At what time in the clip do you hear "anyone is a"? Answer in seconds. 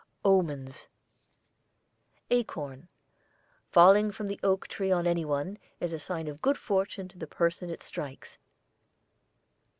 5.05-5.99